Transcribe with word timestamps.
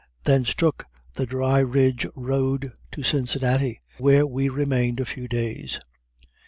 Thence 0.23 0.55
took 0.55 0.87
the 1.13 1.27
Dry 1.27 1.59
Ridge 1.59 2.07
road 2.15 2.73
to 2.93 3.03
Cincinnati, 3.03 3.83
where 3.99 4.25
we 4.25 4.49
remained 4.49 4.99
a 4.99 5.05
few 5.05 5.27
days. 5.27 5.79